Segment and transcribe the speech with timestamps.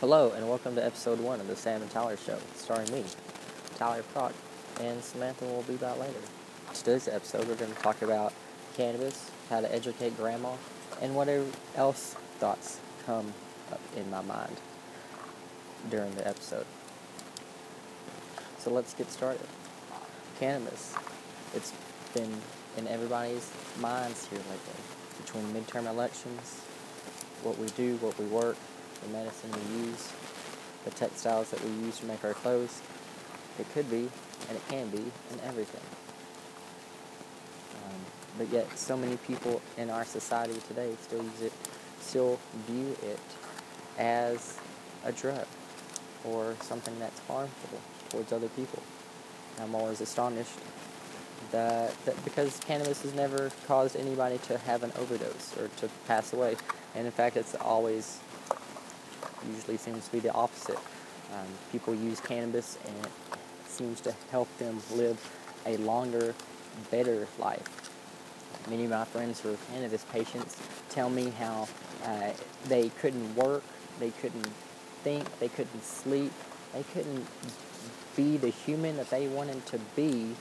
[0.00, 3.04] Hello, and welcome to episode one of the Sam and Tyler Show, starring me,
[3.76, 4.32] Tyler Prock,
[4.80, 6.14] and Samantha will be back later.
[6.72, 8.32] Today's episode, we're going to talk about
[8.78, 10.54] cannabis, how to educate grandma,
[11.02, 11.44] and whatever
[11.76, 13.34] else thoughts come
[13.70, 14.58] up in my mind
[15.90, 16.64] during the episode.
[18.56, 19.46] So let's get started.
[20.38, 20.94] Cannabis.
[21.52, 21.74] It's
[22.14, 22.32] been
[22.78, 24.80] in everybody's minds here lately.
[25.22, 26.62] Between midterm elections,
[27.42, 28.56] what we do, what we work,
[29.02, 30.12] the medicine we use,
[30.84, 32.80] the textiles that we use to make our clothes.
[33.58, 34.08] It could be,
[34.48, 35.82] and it can be, in everything.
[37.84, 38.00] Um,
[38.38, 41.52] but yet, so many people in our society today still use it,
[42.00, 43.20] still view it
[43.98, 44.58] as
[45.04, 45.46] a drug
[46.24, 47.78] or something that's harmful
[48.10, 48.82] towards other people.
[49.60, 50.58] I'm always astonished
[51.50, 56.32] that, that because cannabis has never caused anybody to have an overdose or to pass
[56.32, 56.56] away,
[56.94, 58.20] and in fact, it's always
[59.48, 60.78] usually seems to be the opposite.
[61.32, 65.18] Um, people use cannabis and it seems to help them live
[65.66, 66.34] a longer,
[66.90, 67.90] better life.
[68.68, 70.56] Many of my friends who are cannabis patients
[70.90, 71.68] tell me how
[72.04, 72.32] uh,
[72.68, 73.62] they couldn't work,
[73.98, 74.48] they couldn't
[75.02, 76.32] think, they couldn't sleep,
[76.72, 77.26] they couldn't
[78.16, 80.34] be the human that they wanted to be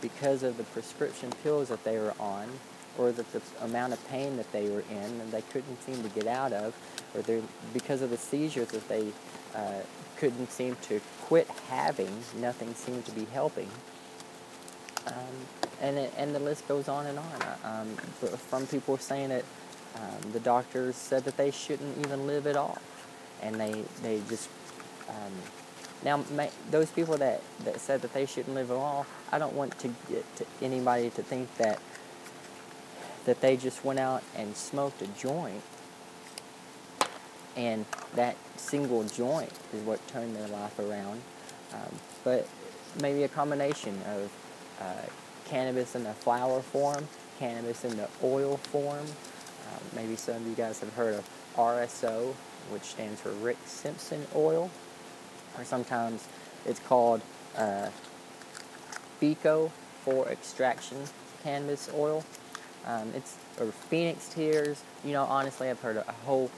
[0.00, 2.48] because of the prescription pills that they were on
[2.98, 6.08] or the, the amount of pain that they were in and they couldn't seem to
[6.10, 6.74] get out of
[7.14, 9.08] or because of the seizures that they
[9.54, 9.80] uh,
[10.16, 13.68] couldn't seem to quit having nothing seemed to be helping.
[15.06, 15.14] Um,
[15.80, 17.42] and, it, and the list goes on and on.
[17.64, 17.88] Um,
[18.36, 19.44] from people saying that
[19.96, 22.78] um, the doctors said that they shouldn't even live at all.
[23.42, 24.48] And they, they just
[25.08, 25.32] um,
[26.04, 26.24] now,
[26.70, 29.88] those people that, that said that they shouldn't live at all, I don't want to
[30.08, 31.78] get to anybody to think that
[33.24, 35.62] that they just went out and smoked a joint,
[37.56, 37.84] and
[38.14, 41.20] that single joint is what turned their life around.
[41.72, 42.48] Um, but
[43.00, 44.32] maybe a combination of
[44.80, 45.06] uh,
[45.46, 49.06] cannabis in the flower form, cannabis in the oil form.
[49.06, 52.34] Um, maybe some of you guys have heard of RSO,
[52.70, 54.70] which stands for Rick Simpson oil
[55.58, 56.26] or sometimes
[56.64, 57.20] it's called
[57.56, 57.88] uh,
[60.04, 60.98] full extraction
[61.42, 62.24] cannabis oil.
[62.86, 64.82] Um, it's or Phoenix tears.
[65.04, 66.50] You know, honestly, I've heard a, whole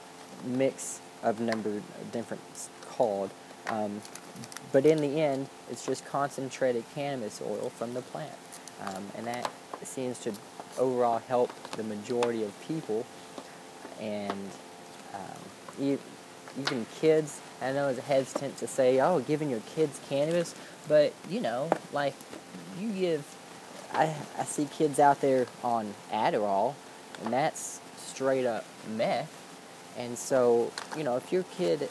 [0.45, 2.43] mix of number different
[2.89, 3.31] called.
[3.69, 4.01] Um,
[4.73, 8.33] but in the end, it's just concentrated cannabis oil from the plant,
[8.87, 9.51] um, and that
[9.83, 10.33] seems to
[10.79, 13.07] overall help the majority of people.
[14.01, 14.51] And
[15.15, 15.99] um,
[16.59, 17.41] even kids.
[17.61, 20.55] I know it's hesitant to say, oh, giving your kids cannabis,
[20.89, 22.15] but you know, like
[22.79, 23.25] you give.
[23.95, 26.75] I I see kids out there on Adderall,
[27.23, 28.65] and that's straight up
[28.97, 29.41] meth.
[29.97, 31.89] And so, you know, if your kid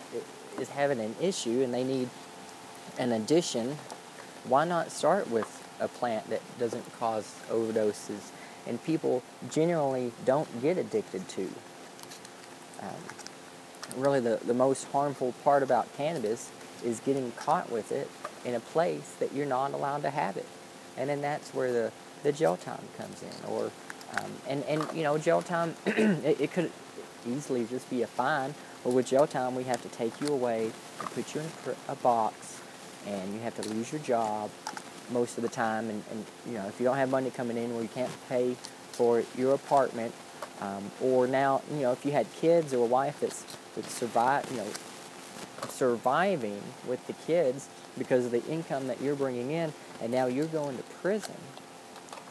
[0.59, 2.09] is having an issue and they need
[2.97, 3.77] an addition,
[4.43, 8.31] why not start with a plant that doesn't cause overdoses
[8.67, 11.49] and people generally don't get addicted to?
[12.81, 12.89] Um,
[13.97, 16.51] really the, the most harmful part about cannabis
[16.83, 18.09] is getting caught with it
[18.43, 20.45] in a place that you're not allowed to have it.
[20.97, 21.91] And then that's where the,
[22.23, 23.51] the jail time comes in.
[23.51, 23.71] Or
[24.17, 26.71] um, and, and you know, jail time it, it could
[27.27, 28.53] easily just be a fine.
[28.83, 31.47] But with jail time we have to take you away and put you in
[31.87, 32.61] a box
[33.07, 34.49] and you have to lose your job
[35.11, 37.71] most of the time and, and you know if you don't have money coming in
[37.73, 38.55] or you can't pay
[38.93, 40.13] for your apartment
[40.61, 43.43] um, or now you know if you had kids or a wife that's
[43.75, 44.67] with survive, you know,
[45.69, 47.67] surviving with the kids
[47.97, 51.35] because of the income that you're bringing in, and now you're going to prison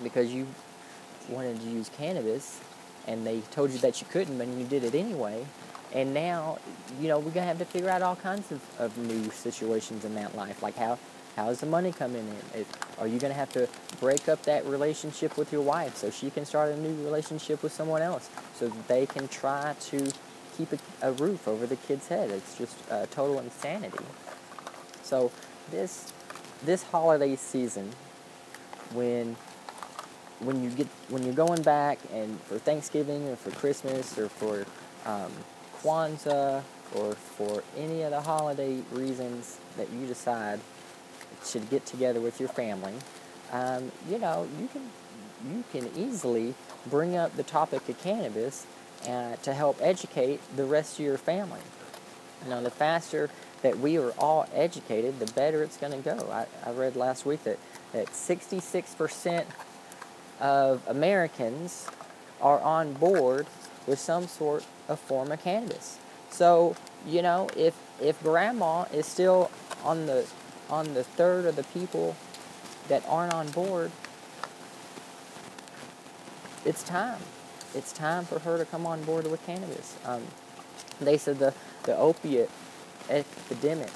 [0.03, 0.47] because you
[1.29, 2.61] wanted to use cannabis,
[3.09, 5.45] and they told you that you couldn't, but you did it anyway.
[5.93, 6.59] And now,
[7.01, 10.15] you know, we're gonna have to figure out all kinds of, of new situations in
[10.15, 10.99] that life, like how
[11.37, 12.65] how is the money coming in?
[12.99, 13.69] Are you going to have to
[14.01, 17.73] break up that relationship with your wife so she can start a new relationship with
[17.73, 20.13] someone else so they can try to
[20.59, 22.31] keep a, a roof over the kid's head.
[22.31, 24.05] It's just uh, total insanity.
[25.03, 25.33] So
[25.71, 26.13] this
[26.65, 27.91] this holiday season,
[28.93, 29.37] when
[30.41, 34.67] when you get when you're going back and for Thanksgiving or for Christmas or for
[35.07, 35.33] um,
[35.83, 36.63] Kwanzaa
[36.95, 40.61] or for any of the holiday reasons that you decide
[41.47, 42.95] to get together with your family,
[43.53, 44.83] um, you know you can
[45.53, 46.55] you can easily
[46.87, 48.67] bring up the topic of cannabis
[49.09, 51.61] uh, to help educate the rest of your family.
[52.45, 53.31] You know, the faster
[53.63, 56.31] that we are all educated, the better it's going to go.
[56.31, 57.59] I, I read last week that,
[57.93, 59.45] that 66%
[60.41, 61.89] of Americans
[62.41, 63.47] are on board
[63.87, 65.99] with some sort of form of cannabis.
[66.31, 66.77] So
[67.07, 69.51] you know, if if grandma is still
[69.85, 70.27] on the
[70.71, 72.17] on the third of the people
[72.89, 73.91] that aren't on board,
[76.65, 77.21] it's time.
[77.75, 79.97] It's time for her to come on board with cannabis.
[80.05, 80.23] Um,
[81.01, 81.55] they said the,
[81.85, 82.51] the opiate
[83.11, 83.91] epidemic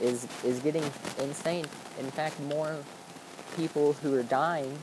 [0.00, 0.84] is is getting
[1.18, 1.66] insane.
[1.98, 2.78] In fact, more
[3.56, 4.78] people who are dying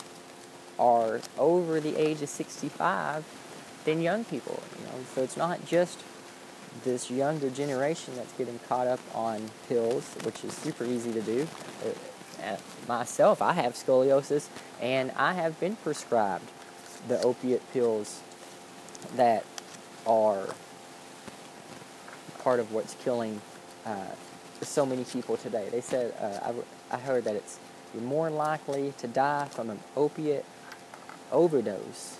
[0.80, 3.26] are over the age of 65
[3.86, 4.62] than young people.
[4.80, 6.00] You know, so it's not just
[6.84, 11.48] this younger generation that's getting caught up on pills, which is super easy to do.
[12.44, 12.58] Uh,
[12.88, 14.48] myself, I have scoliosis,
[14.80, 16.50] and I have been prescribed
[17.08, 18.22] the opiate pills
[19.16, 19.44] that
[20.06, 20.48] are
[22.44, 23.42] part of what's killing
[23.86, 24.14] uh,
[24.62, 25.68] so many people today.
[25.72, 26.52] They said, uh,
[26.92, 27.60] I, I heard that it's
[27.94, 30.46] you're more likely to die from an opiate
[31.32, 32.18] overdose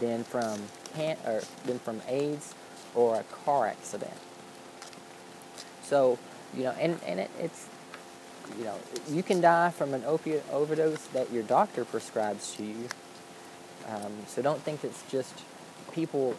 [0.00, 0.60] than from
[0.94, 2.54] can or than from AIDS
[2.94, 4.12] or a car accident.
[5.82, 6.18] So,
[6.54, 7.66] you know, and, and it, it's,
[8.58, 8.74] you know,
[9.08, 12.88] you can die from an opiate overdose that your doctor prescribes to you.
[13.88, 15.32] Um, so don't think it's just
[15.92, 16.34] people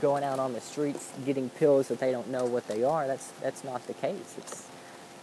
[0.00, 3.06] going out on the streets getting pills that they don't know what they are.
[3.06, 4.34] That's that's not the case.
[4.38, 4.66] It's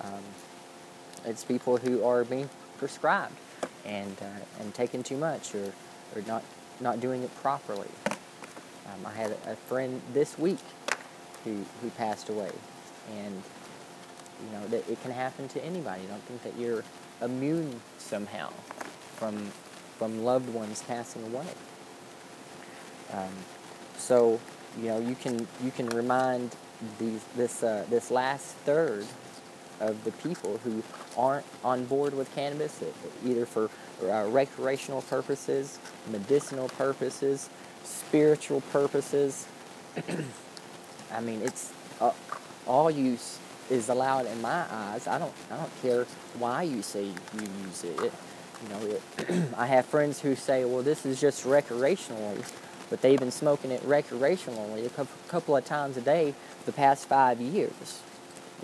[0.02, 0.24] um,
[1.26, 3.36] it's people who are being prescribed
[3.86, 5.74] and uh, and taking too much or,
[6.16, 6.44] or not
[6.80, 7.90] not doing it properly.
[8.08, 10.60] Um, I had a friend this week
[11.44, 12.52] who who passed away,
[13.18, 13.42] and
[14.46, 16.04] you know that it can happen to anybody.
[16.08, 16.84] Don't think that you're
[17.22, 18.50] immune somehow
[19.16, 19.52] from
[19.98, 21.48] from loved ones passing away.
[23.12, 23.34] Um,
[23.98, 24.40] so
[24.82, 26.56] you know you can you can remind
[26.98, 29.06] these this uh, this last third
[29.80, 30.84] of the people who
[31.18, 32.84] aren't on board with cannabis,
[33.26, 33.70] either for
[34.04, 35.80] uh, recreational purposes,
[36.12, 37.50] medicinal purposes,
[37.84, 39.48] spiritual purposes.
[41.14, 41.72] I mean, it's
[42.02, 42.12] uh,
[42.68, 43.40] all use
[43.70, 45.08] is allowed in my eyes.
[45.08, 46.06] I don't I don't care
[46.38, 48.00] why you say you use it.
[48.02, 48.14] it
[48.62, 52.44] you know, it, I have friends who say, "Well, this is just recreationally,"
[52.90, 57.08] but they've been smoking it recreationally a couple of times a day for the past
[57.08, 58.02] five years.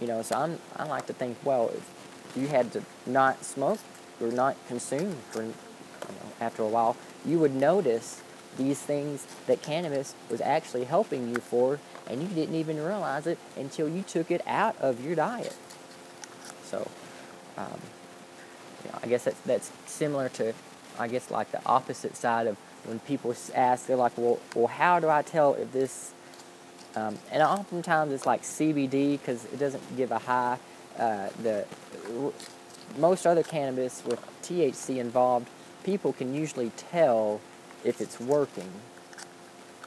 [0.01, 1.91] You know, so I'm I like to think, well, if
[2.35, 3.79] you had to not smoke
[4.19, 8.21] or not consume for you know, after a while, you would notice
[8.57, 13.37] these things that cannabis was actually helping you for, and you didn't even realize it
[13.57, 15.55] until you took it out of your diet.
[16.63, 16.87] So,
[17.57, 17.79] um,
[18.83, 20.53] you know, I guess that's, that's similar to,
[20.97, 24.99] I guess, like the opposite side of when people ask, they're like, well, well, how
[24.99, 26.13] do I tell if this,
[26.95, 30.57] um, and oftentimes it's like CBD because it doesn't give a high,
[30.97, 31.65] uh, the,
[32.97, 35.47] most other cannabis with THC involved,
[35.83, 37.41] people can usually tell
[37.83, 38.71] if it's working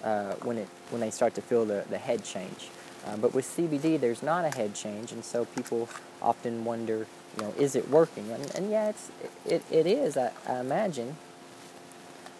[0.04, 2.68] uh, when it when they start to feel the, the head change.
[3.06, 5.88] Uh, but with CBD, there's not a head change, and so people
[6.20, 7.06] often wonder,
[7.36, 8.30] you know, is it working?
[8.30, 9.10] And, and yeah, it's
[9.46, 10.16] it, it is.
[10.16, 11.16] I, I imagine.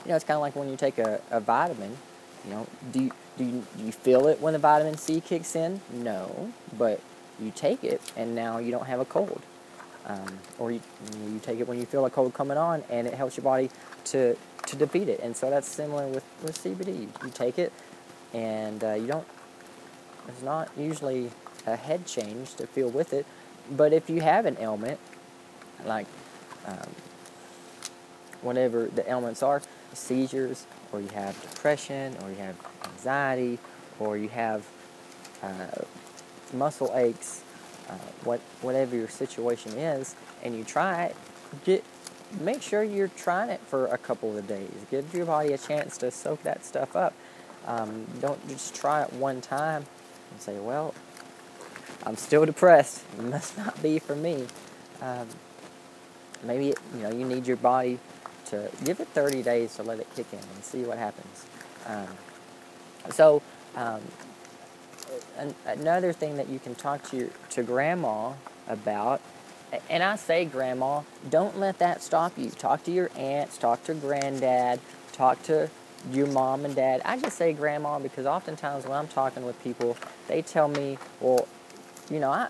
[0.04, 1.96] You know, it's kind of like when you take a, a vitamin.
[2.44, 5.56] You know, do you, do you, do you feel it when the vitamin C kicks
[5.56, 5.80] in?
[5.92, 7.00] No, but
[7.40, 9.42] you take it, and now you don't have a cold.
[10.06, 10.80] Um, or you,
[11.26, 13.70] you take it when you feel a cold coming on, and it helps your body
[14.06, 14.36] to
[14.66, 15.20] to defeat it.
[15.20, 17.08] And so that's similar with, with CBD.
[17.24, 17.72] You take it,
[18.32, 19.26] and uh, you don't.
[20.28, 21.30] It's not usually
[21.66, 23.26] a head change to feel with it,
[23.70, 25.00] but if you have an ailment,
[25.84, 26.06] like
[26.66, 26.90] um,
[28.42, 29.62] whatever the ailments are,
[29.94, 33.58] seizures, or you have depression, or you have anxiety,
[33.98, 34.66] or you have
[35.42, 35.82] uh,
[36.52, 37.42] muscle aches,
[37.88, 41.16] uh, what whatever your situation is, and you try it,
[41.64, 41.84] get
[42.40, 44.70] make sure you're trying it for a couple of days.
[44.90, 47.14] Give your body a chance to soak that stuff up.
[47.66, 49.84] Um, don't just try it one time
[50.30, 50.94] and say, well,
[52.04, 53.04] I'm still depressed.
[53.18, 54.46] It must not be for me.
[55.00, 55.28] Um,
[56.44, 57.98] maybe you know you need your body
[58.48, 61.46] to give it 30 days to let it kick in and see what happens.
[61.86, 62.08] Um,
[63.10, 63.42] so
[63.76, 64.00] um,
[65.38, 68.32] an, another thing that you can talk to your, to grandma
[68.68, 69.20] about
[69.90, 72.50] and I say grandma, don't let that stop you.
[72.50, 74.80] Talk to your aunts, talk to granddad,
[75.12, 75.68] talk to
[76.10, 77.02] your mom and dad.
[77.04, 81.46] I just say grandma because oftentimes when I'm talking with people, they tell me, well,
[82.10, 82.48] you know, I,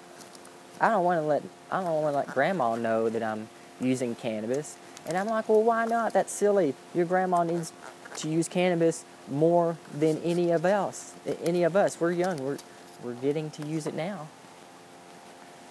[0.80, 3.48] I don't want to let I don't want to let grandma know that I'm
[3.80, 4.76] using cannabis.
[5.08, 6.12] And I'm like, well, why not?
[6.12, 6.74] That's silly.
[6.94, 7.72] Your grandma needs
[8.16, 11.14] to use cannabis more than any of us.
[11.42, 11.98] Any of us.
[11.98, 12.36] We're young.
[12.38, 12.58] We're
[13.02, 14.28] we're getting to use it now.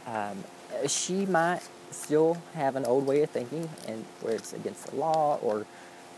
[0.05, 0.43] Um,
[0.87, 5.37] she might still have an old way of thinking and where it's against the law
[5.41, 5.65] or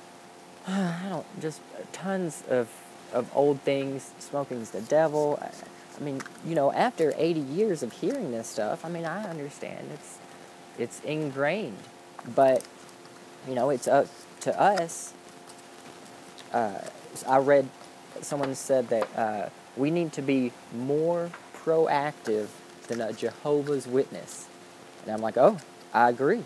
[0.68, 1.62] I don't just
[1.92, 2.70] tons of
[3.12, 4.12] of old things.
[4.20, 5.40] Smoking's the devil.
[5.42, 9.90] I mean, you know, after 80 years of hearing this stuff, I mean, I understand
[9.94, 10.18] it's
[10.78, 11.78] it's ingrained,
[12.36, 12.64] but
[13.50, 14.08] you know, it's up
[14.42, 15.14] to us.
[16.54, 16.80] Uh,
[17.28, 17.68] I read
[18.22, 22.48] someone said that uh, we need to be more proactive
[22.88, 24.48] than a Jehovah's Witness,
[25.04, 25.58] and I'm like, oh,
[25.94, 26.46] I agree,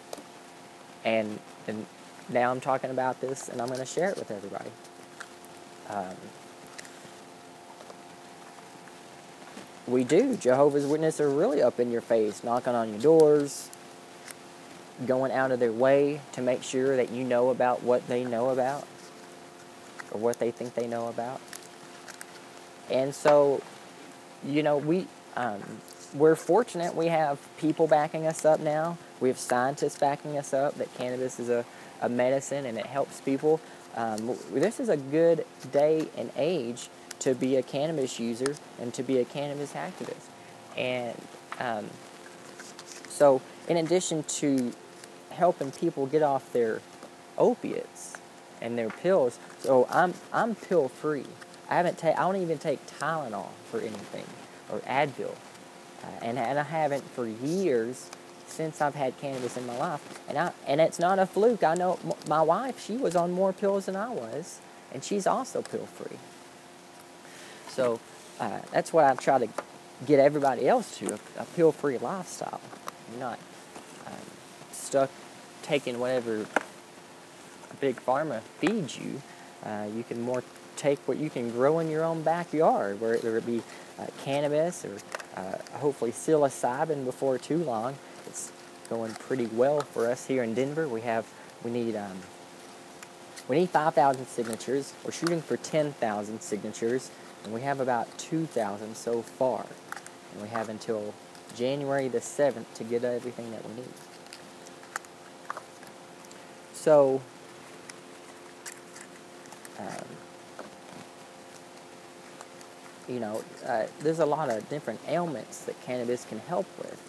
[1.04, 1.86] and and
[2.30, 4.70] now I'm talking about this, and I'm going to share it with everybody.
[5.90, 6.16] Um,
[9.88, 10.38] we do.
[10.38, 13.70] Jehovah's Witnesses are really up in your face, knocking on your doors,
[15.06, 18.50] going out of their way to make sure that you know about what they know
[18.50, 18.88] about
[20.12, 21.40] or what they think they know about.
[22.90, 23.62] And so,
[24.46, 25.62] you know, we um,
[26.14, 26.96] we're fortunate.
[26.96, 28.98] We have people backing us up now.
[29.20, 31.66] We have scientists backing us up that cannabis is a,
[32.02, 33.60] a medicine and it helps people.
[33.96, 39.04] Um, this is a good day and age to be a cannabis user and to
[39.04, 40.28] be a cannabis activist.
[40.76, 41.16] And
[41.60, 41.90] um,
[43.08, 44.74] so, in addition to
[45.34, 46.82] helping people get off their
[47.38, 48.16] opiates
[48.62, 51.26] and their pills, so I'm I'm pill free.
[51.70, 54.26] I haven't ta- I don't even take Tylenol for anything
[54.72, 55.36] or Advil,
[56.04, 58.10] uh, and and I haven't for years
[58.48, 60.22] since I've had cannabis in my life.
[60.30, 61.64] And I and it's not a fluke.
[61.64, 62.84] I know my wife.
[62.84, 64.60] She was on more pills than I was,
[64.94, 66.18] and she's also pill free.
[67.70, 68.00] So
[68.40, 69.50] uh, that's what I try to
[70.06, 72.62] get everybody else to a, a pill free lifestyle.
[73.12, 73.40] You're not
[74.06, 74.14] um,
[74.72, 75.10] stuck
[75.64, 76.46] taking whatever
[77.80, 79.22] big pharma feeds you.
[79.66, 80.44] Uh, you can more
[80.76, 83.62] take what you can grow in your own backyard, whether it be
[84.00, 84.98] uh, cannabis or
[85.36, 87.96] uh, hopefully psilocybin before too long.
[88.28, 88.52] It's
[88.90, 90.88] going pretty well for us here in Denver.
[90.88, 91.26] We have
[91.64, 92.20] we need um,
[93.48, 94.94] we need 5,000 signatures.
[95.04, 97.12] We're shooting for 10,000 signatures.
[97.44, 99.66] And we have about 2,000 so far.
[100.32, 101.14] And we have until
[101.56, 104.13] January the 7th to get everything that we need.
[106.84, 107.22] So,
[109.80, 109.88] um,
[113.08, 117.02] you know, uh, there's a lot of different ailments that cannabis can help with,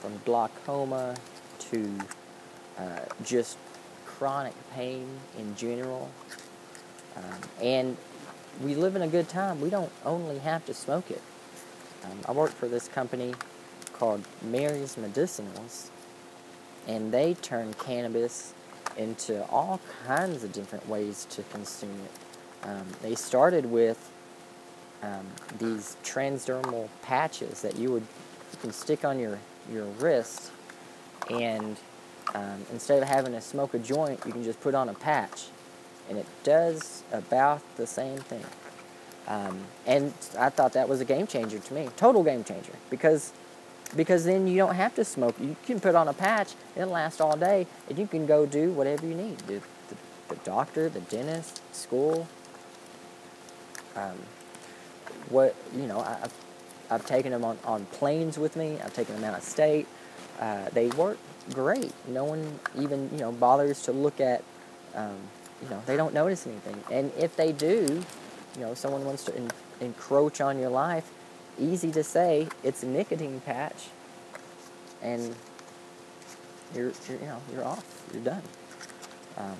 [0.00, 1.16] from glaucoma
[1.70, 1.98] to
[2.78, 3.58] uh, just
[4.06, 5.08] chronic pain
[5.40, 6.08] in general.
[7.16, 7.96] Um, and
[8.62, 9.60] we live in a good time.
[9.60, 11.22] We don't only have to smoke it.
[12.04, 13.34] Um, I work for this company
[13.92, 15.88] called Mary's Medicinals,
[16.86, 18.54] and they turn cannabis
[18.96, 22.68] into all kinds of different ways to consume it.
[22.68, 24.10] Um, they started with
[25.02, 25.26] um,
[25.58, 28.06] these transdermal patches that you would
[28.52, 29.38] you can stick on your
[29.72, 30.50] your wrist,
[31.30, 31.76] and
[32.34, 35.48] um, instead of having to smoke a joint, you can just put on a patch
[36.08, 38.44] and it does about the same thing.
[39.26, 43.32] Um, and I thought that was a game changer to me, total game changer, because
[43.96, 45.36] because then you don't have to smoke.
[45.40, 48.70] You can put on a patch, it'll last all day, and you can go do
[48.70, 49.38] whatever you need.
[49.40, 49.96] The, the,
[50.28, 52.26] the doctor, the dentist, school.
[53.96, 54.18] Um,
[55.28, 56.34] what you know, I, I've,
[56.90, 58.78] I've taken them on, on planes with me.
[58.84, 59.86] I've taken them out of state.
[60.40, 61.18] Uh, they work
[61.52, 61.92] great.
[62.08, 64.42] No one even you know bothers to look at
[64.94, 65.16] um,
[65.62, 66.82] you know, they don't notice anything.
[66.90, 68.02] And if they do,
[68.54, 69.50] you know, someone wants to en-
[69.80, 71.10] encroach on your life,
[71.58, 73.88] easy to say, it's a nicotine patch,
[75.02, 75.34] and
[76.74, 78.42] you're, you're you know, you're off, you're done.
[79.36, 79.56] Um,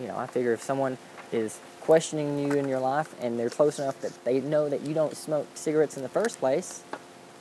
[0.00, 0.98] you know, I figure if someone
[1.32, 4.94] is questioning you in your life and they're close enough that they know that you
[4.94, 6.82] don't smoke cigarettes in the first place,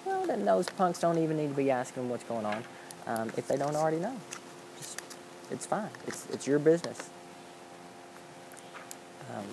[0.06, 2.64] well, then those punks don't even need to be asking what's going on
[3.08, 4.16] um, if they don't already know.
[4.78, 5.02] Just,
[5.52, 5.90] it's fine.
[6.08, 7.10] It's, it's your business.
[9.36, 9.46] Um,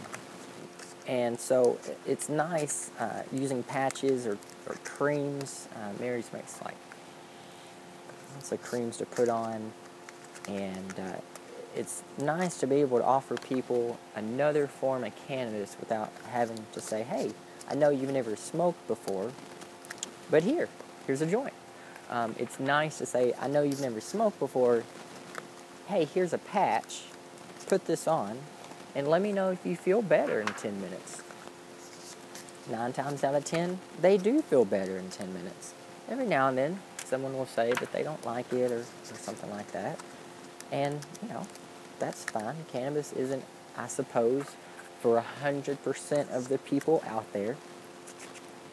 [1.08, 4.36] and so it's nice uh, using patches or,
[4.66, 5.66] or creams.
[5.74, 6.76] Uh, Mary's makes like
[8.34, 9.72] lots of creams to put on,
[10.46, 11.16] and uh,
[11.74, 16.80] it's nice to be able to offer people another form of cannabis without having to
[16.80, 17.32] say, "Hey,
[17.68, 19.32] I know you've never smoked before,
[20.30, 20.68] but here,
[21.06, 21.54] here's a joint."
[22.10, 24.84] Um, it's nice to say, "I know you've never smoked before.
[25.86, 27.04] Hey, here's a patch.
[27.66, 28.38] Put this on
[28.95, 31.23] and let me know if you feel better in 10 minutes.
[32.71, 35.73] Nine times out of 10, they do feel better in 10 minutes.
[36.09, 39.50] Every now and then, someone will say that they don't like it or, or something
[39.50, 39.99] like that.
[40.71, 41.47] And, you know,
[41.99, 42.57] that's fine.
[42.71, 43.45] Cannabis isn't,
[43.76, 44.45] I suppose,
[45.00, 47.57] for 100% of the people out there.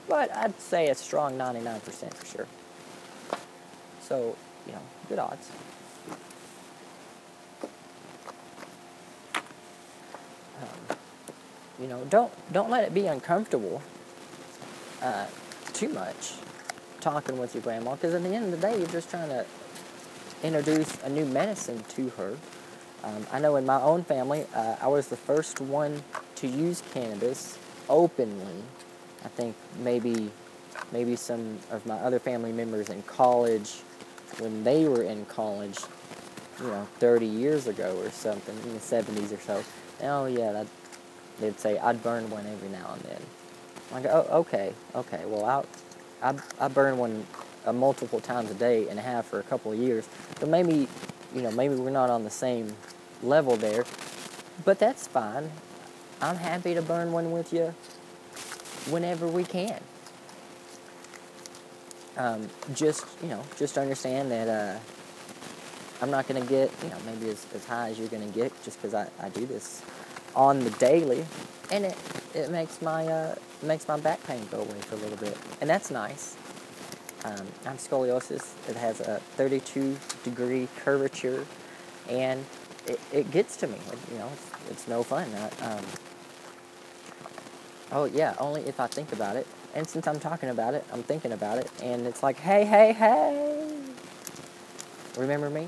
[0.08, 2.48] But I'd say a strong 99% for sure.
[4.02, 4.36] So,
[4.68, 5.50] you know, good odds.
[10.62, 10.98] Um,
[11.80, 13.82] you know, don't don't let it be uncomfortable.
[15.02, 15.26] Uh,
[15.74, 16.34] too much
[17.02, 19.46] talking with your grandma because at the end of the day, you're just trying to
[20.42, 22.38] introduce a new medicine to her.
[23.04, 26.02] Um, I know in my own family, uh, I was the first one
[26.38, 27.60] to use cannabis
[27.90, 28.64] openly.
[29.24, 30.32] I think maybe
[30.92, 33.82] maybe some of my other family members in college,
[34.40, 35.80] when they were in college,
[36.60, 39.64] you know, 30 years ago or something, in the 70s or so.
[40.02, 40.68] Oh yeah, that,
[41.40, 43.22] they'd say I'd burn one every now and then.
[43.94, 45.24] I go, oh, okay, okay.
[45.26, 47.26] Well, I, I, I burn one
[47.66, 50.08] uh, multiple times a day and have for a couple of years.
[50.40, 50.88] So maybe,
[51.34, 52.76] you know, maybe we're not on the same
[53.24, 53.86] level there,
[54.64, 55.52] but that's fine.
[56.22, 57.74] I'm happy to burn one with you
[58.90, 59.80] whenever we can.
[62.18, 64.80] Um, just you know, just understand that uh,
[66.02, 68.34] I'm not going to get you know maybe as, as high as you're going to
[68.38, 69.82] get just because I, I do this
[70.36, 71.26] on the daily,
[71.72, 71.98] and it
[72.34, 75.70] it makes my uh, makes my back pain go away for a little bit, and
[75.70, 76.36] that's nice.
[77.24, 78.54] Um, I have scoliosis.
[78.70, 81.46] It has a 32 degree curvature,
[82.08, 82.46] and
[82.86, 83.78] it, it gets to me.
[83.92, 85.28] It, you know, it's, it's no fun.
[85.34, 85.86] I, um,
[87.92, 89.48] oh yeah, only if I think about it.
[89.74, 92.94] And since I'm talking about it, I'm thinking about it, and it's like, hey, hey,
[92.94, 93.68] hey,
[95.18, 95.68] remember me?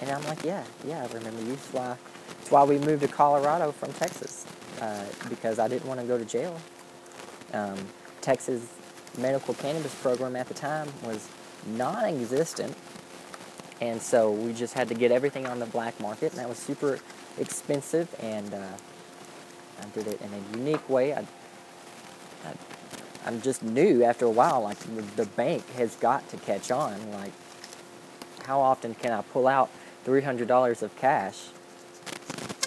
[0.00, 1.52] And I'm like, yeah, yeah, I remember you.
[1.52, 1.96] That's why,
[2.38, 4.46] that's why we moved to Colorado from Texas,
[4.80, 6.58] uh, because I didn't want to go to jail.
[7.52, 7.78] Um,
[8.20, 8.66] Texas
[9.18, 11.28] medical cannabis program at the time was
[11.66, 12.76] non-existent,
[13.80, 16.58] and so we just had to get everything on the black market, and that was
[16.58, 16.98] super
[17.38, 18.14] expensive.
[18.20, 18.76] And uh,
[19.80, 21.14] I did it in a unique way.
[21.14, 21.20] I,
[22.44, 22.52] I
[23.26, 24.62] I'm just new after a while.
[24.62, 24.78] Like
[25.16, 27.10] the bank has got to catch on.
[27.12, 27.32] Like,
[28.44, 29.68] how often can I pull out
[30.06, 31.48] three hundred dollars of cash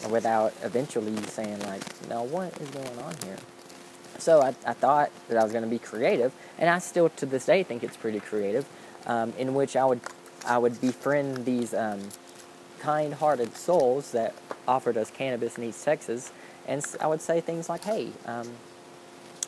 [0.09, 3.37] without eventually saying like, "Now what is going on here?"
[4.17, 7.25] So I, I thought that I was going to be creative, and I still to
[7.25, 8.67] this day think it's pretty creative.
[9.07, 10.01] Um, in which I would
[10.45, 12.01] I would befriend these um,
[12.79, 14.35] kind-hearted souls that
[14.67, 16.33] offered us cannabis in East Texas,
[16.67, 18.49] and I would say things like, "Hey." Um,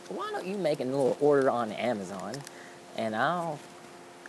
[0.07, 2.33] why don't you make a little order on Amazon
[2.97, 3.59] and I'll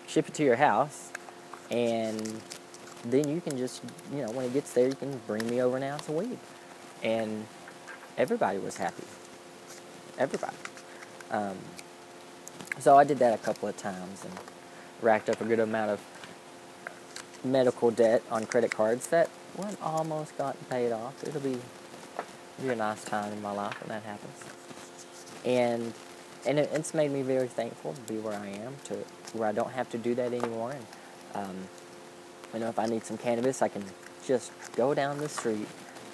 [0.07, 1.11] ship it to your house
[1.72, 2.40] and
[3.05, 5.77] then you can just, you know, when it gets there, you can bring me over
[5.77, 6.38] an ounce of weed.
[7.03, 7.47] And
[8.17, 9.05] everybody was happy.
[10.19, 10.57] Everybody.
[11.31, 11.57] Um,
[12.79, 14.33] so I did that a couple of times and
[15.01, 16.01] racked up a good amount of
[17.45, 21.23] medical debt on credit cards that one almost got paid off.
[21.25, 21.59] It'll be,
[22.61, 24.45] be a nice time in my life when that happens
[25.45, 25.93] and
[26.45, 28.95] and it, it's made me very thankful to be where I am, to
[29.33, 30.73] where I don't have to do that anymore.
[30.73, 30.87] And
[31.35, 31.57] um,
[32.55, 33.85] you know, if I need some cannabis, I can
[34.27, 35.67] just go down the street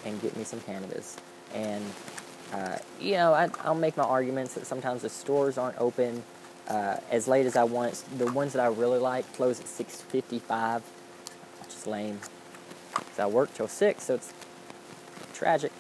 [0.04, 1.16] and get me some cannabis.
[1.54, 1.84] And
[2.52, 6.22] uh, you know, I, will make my arguments that sometimes the stores aren't open
[6.68, 8.02] uh, as late as I want.
[8.18, 10.82] The ones that I really like close at 6:55,
[11.60, 12.20] which is lame.
[12.92, 14.32] Cause I work till six, so it's
[15.34, 15.72] tragic.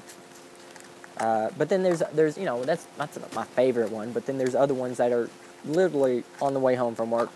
[1.18, 4.12] Uh, but then there's there's you know that's that's my favorite one.
[4.12, 5.28] But then there's other ones that are
[5.64, 7.30] literally on the way home from work.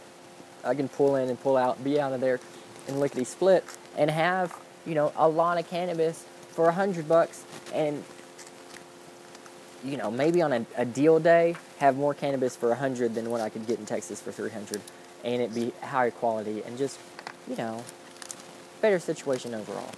[0.65, 2.39] I can pull in and pull out, be out of there,
[2.89, 3.65] and lickety split,
[3.97, 8.05] and have you know a lot of cannabis for a hundred bucks, and
[9.85, 13.31] you know maybe on a, a deal day have more cannabis for a hundred than
[13.31, 14.81] what I could get in Texas for three hundred,
[15.25, 16.99] and it be higher quality and just
[17.49, 17.83] you know
[18.81, 19.91] better situation overall.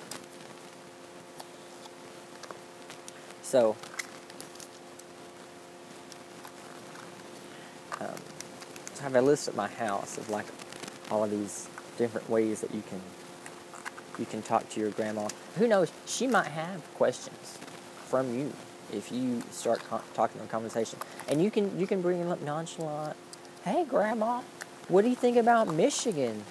[3.42, 3.76] So,
[8.00, 8.08] um,
[8.98, 10.46] I have a list at my house of like
[11.10, 13.00] all of these different ways that you can
[14.18, 15.28] you can talk to your grandma.
[15.56, 15.90] Who knows?
[16.06, 17.58] She might have questions
[18.06, 18.52] from you
[18.92, 22.40] if you start con- talking in conversation, and you can you can bring it up
[22.42, 23.16] nonchalant.
[23.64, 24.42] Hey, grandma,
[24.88, 26.44] what do you think about Michigan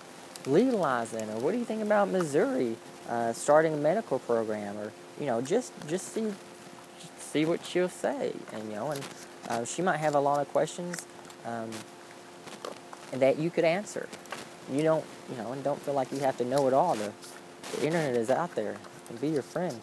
[0.46, 2.76] legalizing, or what do you think about Missouri
[3.10, 6.34] uh, starting a medical program, or you know, just just see
[7.18, 9.02] see what she'll say, and you know, and
[9.50, 11.06] uh, she might have a lot of questions
[11.46, 11.70] um,
[13.12, 14.08] that you could answer.
[14.72, 16.96] You don't, you know, and don't feel like you have to know it all.
[16.96, 17.12] The,
[17.74, 18.78] the internet is out there
[19.10, 19.80] and be your friend.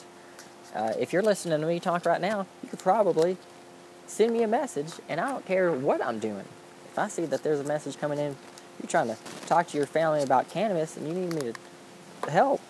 [0.75, 3.37] Uh, if you're listening to me talk right now, you could probably
[4.07, 6.45] send me a message, and I don't care what I'm doing.
[6.87, 8.37] If I see that there's a message coming in,
[8.81, 9.17] you're trying to
[9.47, 11.53] talk to your family about cannabis, and you need me
[12.23, 12.61] to help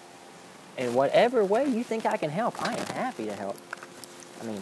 [0.77, 3.57] in whatever way you think I can help, I am happy to help.
[4.41, 4.61] I mean,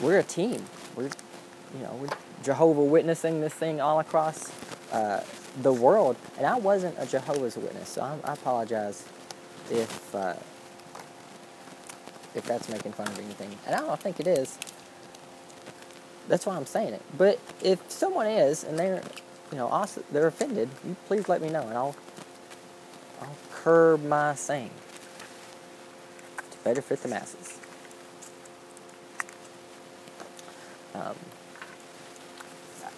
[0.00, 0.64] we're a team.
[0.94, 2.08] We're, you know, we're
[2.42, 4.50] Jehovah Witnessing this thing all across
[4.94, 5.22] uh,
[5.62, 6.16] the world.
[6.38, 9.04] And I wasn't a Jehovah's Witness, so I, I apologize
[9.70, 10.34] if uh,
[12.34, 13.56] if that's making fun of anything.
[13.66, 14.58] And I don't think it is.
[16.28, 17.02] that's why I'm saying it.
[17.16, 19.02] But if someone is and they're,
[19.52, 21.96] you know, also, they're offended, you please let me know and I'll,
[23.20, 24.70] I'll curb my saying
[26.50, 27.58] to better fit the masses.
[30.94, 31.16] Um,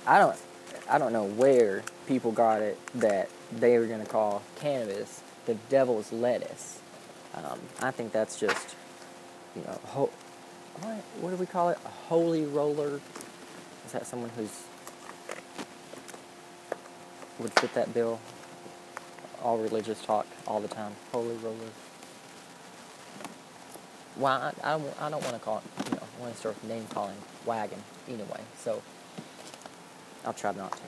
[0.06, 0.36] I don't,
[0.88, 5.54] I don't know where people got it that they were going to call cannabis the
[5.68, 6.80] devil's lettuce.
[7.34, 8.74] Um, I think that's just,
[9.54, 10.10] you know, ho-
[10.80, 11.78] what, what do we call it?
[11.84, 13.00] A holy roller?
[13.86, 14.62] Is that someone who's
[17.38, 18.20] would fit that bill?
[19.42, 20.92] All religious talk all the time.
[21.12, 21.70] Holy roller.
[24.16, 26.38] Well, I, I, don't, I don't want to call it, you know, I want to
[26.38, 28.40] start name calling wagon anyway.
[28.58, 28.82] So
[30.26, 30.78] I'll try not to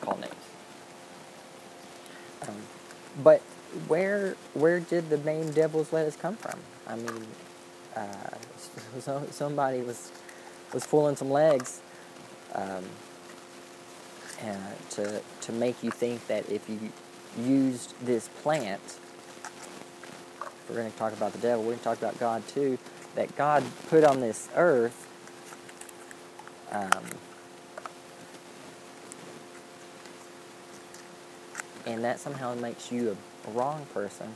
[0.00, 0.34] call names.
[2.48, 2.54] Um,
[3.22, 3.40] but
[3.88, 6.58] where where did the name Devil's Lettuce come from?
[6.86, 7.26] I mean,
[7.96, 8.36] uh,
[9.00, 10.12] so, somebody was
[10.72, 11.80] was pulling some legs
[12.54, 12.84] um,
[14.90, 16.78] to to make you think that if you
[17.38, 18.80] used this plant,
[20.68, 21.64] we're going to talk about the devil.
[21.64, 22.78] We're going to talk about God too.
[23.14, 25.06] That God put on this earth.
[26.70, 27.04] Um,
[31.86, 34.34] and that somehow makes you a wrong person.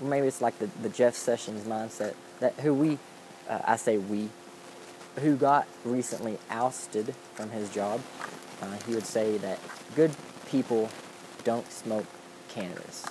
[0.00, 2.98] Maybe it's like the, the Jeff Sessions mindset that who we,
[3.48, 4.28] uh, I say we,
[5.20, 8.00] who got recently ousted from his job.
[8.60, 9.58] Uh, he would say that
[9.94, 10.10] good
[10.48, 10.90] people
[11.44, 12.06] don't smoke
[12.48, 13.06] cannabis.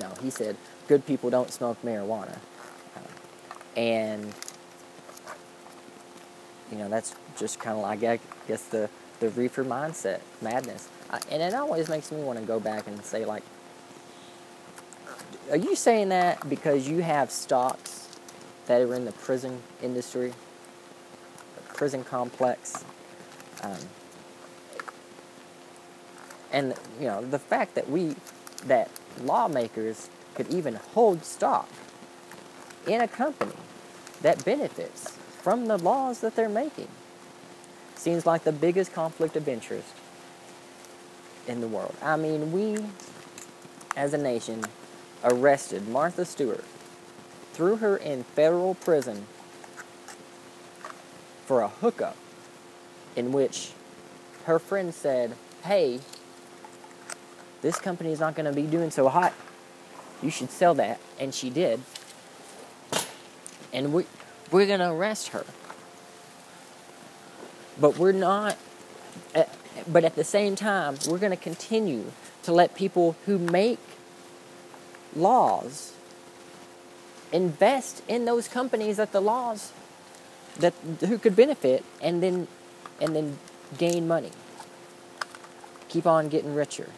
[0.00, 0.56] No, he said
[0.88, 2.38] good people don't smoke marijuana.
[2.96, 4.32] Uh, and,
[6.70, 8.88] you know, that's just kind of like, I guess, the,
[9.20, 10.88] the reefer mindset, madness.
[11.30, 13.42] And it always makes me want to go back and say like
[15.50, 18.08] are you saying that because you have stocks
[18.66, 20.32] that are in the prison industry
[21.56, 22.84] the prison complex?
[23.62, 23.78] Um,
[26.52, 28.16] and you know the fact that we
[28.66, 28.90] that
[29.22, 31.68] lawmakers could even hold stock
[32.86, 33.54] in a company
[34.22, 35.10] that benefits
[35.42, 36.88] from the laws that they're making
[38.04, 39.88] seems like the biggest conflict of interest
[41.48, 41.94] in the world.
[42.02, 42.76] I mean, we
[43.96, 44.62] as a nation
[45.22, 46.64] arrested Martha Stewart,
[47.54, 49.26] threw her in federal prison
[51.46, 52.16] for a hookup
[53.16, 53.72] in which
[54.44, 56.00] her friend said, Hey,
[57.62, 59.32] this company is not going to be doing so hot.
[60.22, 61.00] You should sell that.
[61.18, 61.80] And she did.
[63.72, 64.04] And we,
[64.50, 65.46] we're going to arrest her.
[67.80, 68.56] But we're not.
[69.34, 69.44] Uh,
[69.88, 73.78] but at the same time, we're going to continue to let people who make
[75.14, 75.92] laws
[77.32, 79.72] invest in those companies that the laws
[80.58, 82.46] that who could benefit and then
[83.00, 83.38] and then
[83.76, 84.30] gain money.
[85.88, 86.88] Keep on getting richer.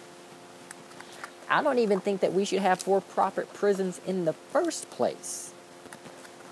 [1.48, 5.52] I don't even think that we should have for-profit prisons in the first place.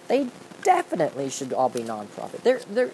[0.08, 0.28] They
[0.62, 2.42] definitely should all be nonprofit.
[2.42, 2.90] They're they're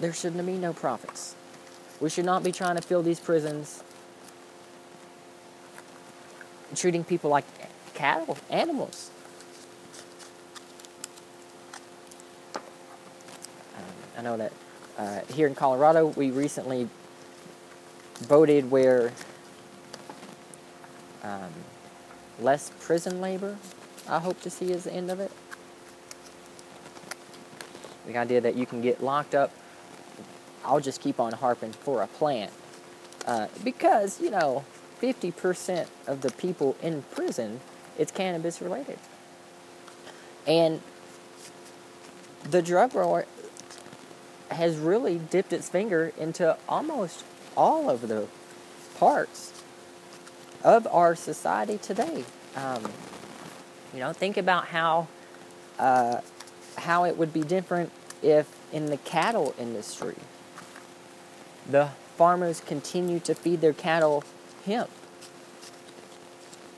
[0.00, 1.34] there shouldn't be no profits.
[2.00, 3.82] We should not be trying to fill these prisons
[6.74, 7.44] treating people like
[7.94, 9.10] cattle, animals.
[13.76, 13.82] Um,
[14.18, 14.52] I know that
[14.98, 16.88] uh, here in Colorado, we recently
[18.20, 19.12] voted where
[21.22, 21.50] um,
[22.40, 23.56] less prison labor,
[24.08, 25.32] I hope to see, is the end of it.
[28.06, 29.52] The idea that you can get locked up
[30.64, 32.52] I'll just keep on harping for a plant.
[33.26, 34.64] Uh, because, you know,
[35.00, 37.60] 50% of the people in prison,
[37.98, 38.98] it's cannabis related.
[40.46, 40.80] And
[42.50, 43.26] the drug war
[44.50, 47.24] has really dipped its finger into almost
[47.56, 48.26] all of the
[48.98, 49.62] parts
[50.64, 52.24] of our society today.
[52.56, 52.90] Um,
[53.92, 55.08] you know, think about how
[55.78, 56.20] uh,
[56.76, 57.90] how it would be different
[58.22, 60.16] if in the cattle industry
[61.68, 64.24] the farmers continue to feed their cattle
[64.64, 64.90] hemp.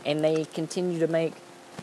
[0.05, 1.35] And they continue to make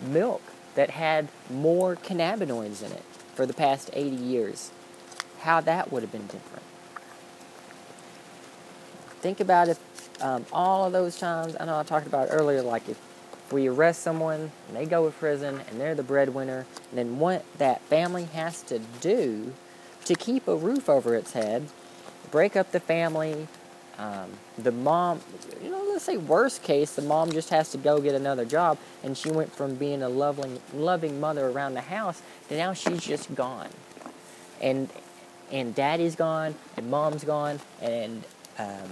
[0.02, 0.42] milk
[0.76, 4.72] that had more cannabinoids in it for the past 80 years.
[5.40, 6.64] How that would have been different.
[9.22, 9.80] Think about if
[10.22, 13.00] um, all of those times, I know I talked about earlier, like if
[13.52, 17.82] we arrest someone and they go to prison and they're the breadwinner, then what that
[17.84, 19.54] family has to do
[20.06, 21.68] to keep a roof over its head
[22.32, 23.48] break up the family,
[24.00, 25.22] Um, the mom,
[25.64, 28.78] you know, let's say worst case, the mom just has to go get another job,
[29.04, 33.02] and she went from being a loving, loving mother around the house to now she's
[33.02, 33.70] just gone,
[34.62, 34.90] and
[35.52, 38.24] and daddy's gone, and mom's gone, and
[38.60, 38.90] um,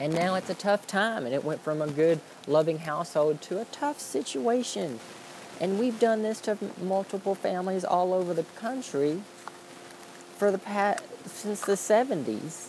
[0.00, 3.60] and now it's a tough time, and it went from a good, loving household to
[3.60, 5.00] a tough situation,
[5.60, 9.20] and we've done this to multiple families all over the country
[10.38, 12.68] for the past since the 70s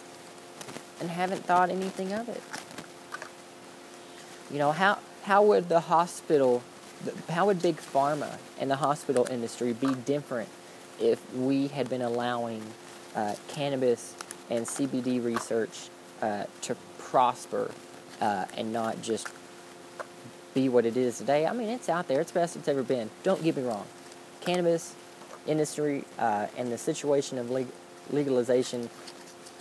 [1.00, 2.42] and haven't thought anything of it.
[4.52, 6.64] You know, how, how would the hospital,
[7.30, 10.50] how would Big Pharma and the hospital industry be different
[11.00, 12.62] if we had been allowing
[13.16, 14.16] uh, cannabis
[14.50, 15.90] and CBD research
[16.22, 17.72] uh, to prosper
[18.22, 19.28] uh, and not just
[20.54, 21.48] be what it is today?
[21.48, 23.10] I mean, it's out there, it's the best it's ever been.
[23.24, 23.86] Don't get me wrong.
[24.42, 24.96] Cannabis
[25.48, 27.50] industry uh, and the situation of
[28.12, 28.90] legalization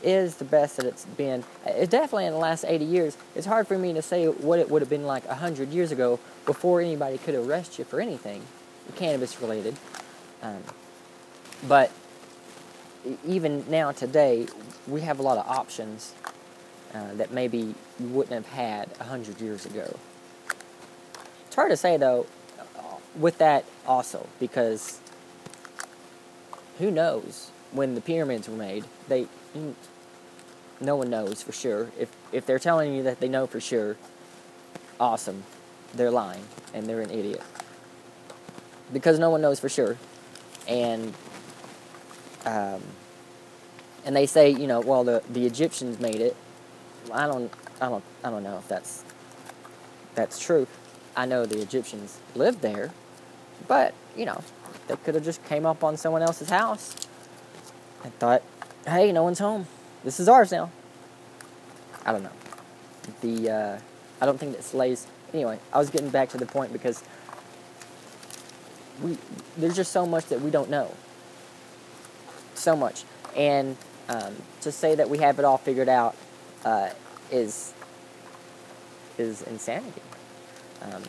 [0.03, 1.45] is the best that it's been.
[1.65, 3.17] It's definitely in the last 80 years.
[3.35, 6.19] It's hard for me to say what it would have been like 100 years ago
[6.45, 8.43] before anybody could arrest you for anything
[8.97, 9.77] cannabis related.
[10.43, 10.63] Um,
[11.67, 11.91] but
[13.27, 14.47] even now, today,
[14.87, 16.15] we have a lot of options
[16.95, 19.97] uh, that maybe you wouldn't have had 100 years ago.
[21.47, 22.27] It's hard to say, though,
[23.17, 25.01] with that also, because
[26.79, 28.85] who knows when the pyramids were made?
[29.09, 29.27] They
[30.81, 31.91] no one knows for sure.
[31.99, 33.97] If if they're telling you that they know for sure,
[34.99, 35.45] awesome.
[35.95, 37.43] They're lying and they're an idiot.
[38.93, 39.97] Because no one knows for sure.
[40.67, 41.15] And
[42.45, 42.83] um,
[44.05, 46.37] and they say, you know, well the, the Egyptians made it.
[47.13, 49.05] I don't I don't I don't know if that's
[50.15, 50.67] that's true.
[51.17, 52.91] I know the Egyptians lived there,
[53.69, 54.43] but, you know,
[54.89, 56.95] they could have just came up on someone else's house
[58.03, 58.43] and thought,
[58.87, 59.67] hey, no one's home.
[60.05, 60.71] This is ours now.
[62.05, 62.33] I don't know.
[63.21, 63.79] The uh,
[64.21, 65.07] I don't think that slaves.
[65.33, 67.03] Anyway, I was getting back to the point because
[69.03, 69.19] we
[69.57, 70.95] there's just so much that we don't know.
[72.55, 73.05] So much,
[73.37, 73.77] and
[74.09, 76.17] um, to say that we have it all figured out
[76.65, 76.91] uh,
[77.31, 77.73] is
[79.19, 80.03] is insanity.
[80.83, 81.03] Um,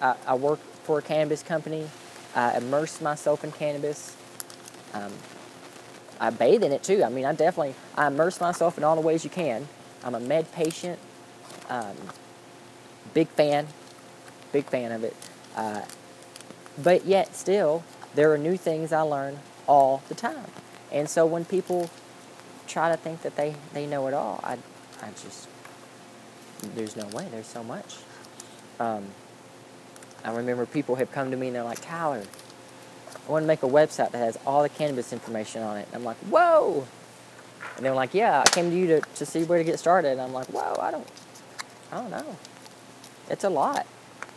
[0.00, 1.88] I, I, work for a cannabis company.
[2.34, 4.16] I immerse myself in cannabis.
[4.92, 5.12] Um,
[6.22, 7.02] I bathe in it too.
[7.02, 9.66] I mean, I definitely I immerse myself in all the ways you can.
[10.04, 11.00] I'm a med patient.
[11.68, 11.96] Um,
[13.12, 13.66] big fan,
[14.52, 15.16] big fan of it.
[15.56, 15.82] Uh,
[16.80, 17.82] but yet, still,
[18.14, 20.46] there are new things I learn all the time.
[20.92, 21.90] And so when people
[22.68, 24.58] try to think that they, they know it all, I,
[25.02, 25.48] I just,
[26.74, 27.26] there's no way.
[27.32, 27.96] There's so much.
[28.78, 29.06] Um,
[30.24, 32.22] I remember people have come to me and they're like, Tyler,
[33.26, 35.86] I want to make a website that has all the cannabis information on it.
[35.86, 36.86] And I'm like, whoa.
[37.76, 40.12] And they're like, yeah, I came to you to, to see where to get started.
[40.12, 41.06] And I'm like, whoa, I don't,
[41.92, 42.36] I don't know.
[43.30, 43.86] It's a lot.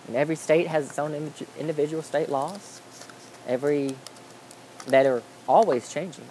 [0.08, 2.82] And every state has its own individual state laws.
[3.48, 3.96] Every,
[4.88, 6.26] that are always changing.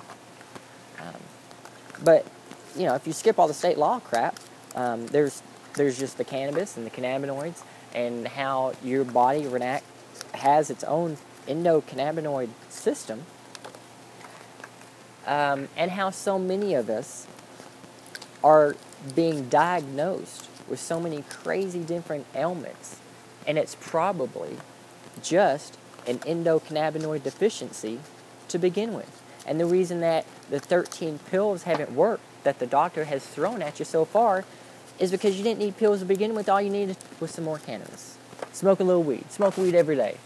[1.00, 1.20] Um,
[2.02, 2.26] but,
[2.76, 4.38] you know, if you skip all the state law crap,
[4.74, 5.42] um, there's,
[5.74, 7.62] there's just the cannabis and the cannabinoids
[7.94, 9.84] and how your body react,
[10.34, 13.22] has its own endocannabinoid system,
[15.26, 17.26] um, and how so many of us
[18.42, 18.76] are
[19.14, 22.98] being diagnosed with so many crazy different ailments,
[23.46, 24.58] and it's probably
[25.22, 28.00] just an endocannabinoid deficiency
[28.48, 29.22] to begin with.
[29.46, 33.78] And the reason that the 13 pills haven't worked that the doctor has thrown at
[33.78, 34.44] you so far
[34.98, 36.48] is because you didn't need pills to begin with.
[36.48, 38.16] All you needed was some more cannabis.
[38.52, 39.30] Smoke a little weed.
[39.32, 40.18] Smoke weed every day.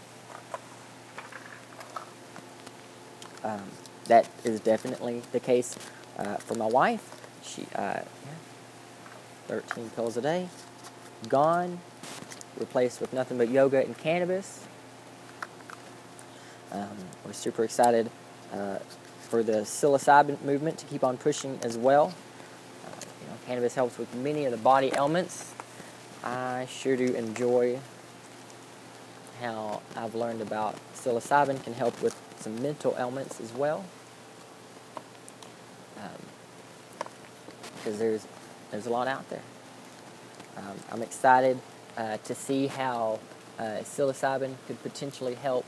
[3.43, 3.63] Um,
[4.05, 5.77] that is definitely the case
[6.17, 7.15] uh, for my wife.
[7.43, 8.03] She, uh, yeah,
[9.47, 10.49] 13 pills a day,
[11.27, 11.79] gone,
[12.57, 14.65] replaced with nothing but yoga and cannabis.
[16.71, 16.89] Um,
[17.25, 18.09] we're super excited
[18.53, 18.79] uh,
[19.21, 22.13] for the psilocybin movement to keep on pushing as well.
[22.85, 25.53] Uh, you know, cannabis helps with many of the body ailments.
[26.23, 27.79] I sure do enjoy
[29.41, 33.85] how I've learned about psilocybin can help with some mental ailments as well.
[37.83, 38.27] Because um, there's
[38.71, 39.41] there's a lot out there.
[40.57, 41.59] Um, I'm excited
[41.97, 43.19] uh, to see how
[43.57, 45.65] uh, psilocybin could potentially help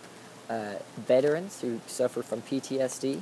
[0.50, 3.16] uh, veterans who suffer from PTSD.
[3.16, 3.22] Um,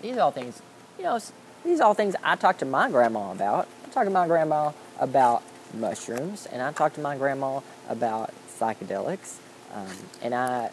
[0.00, 0.62] these are all things,
[0.98, 1.18] you know,
[1.64, 3.68] these are all things I talk to my grandma about.
[3.84, 5.42] I talk to my grandma about
[5.74, 9.36] mushrooms, and I talk to my grandma about psychedelics,
[9.74, 10.70] um, and I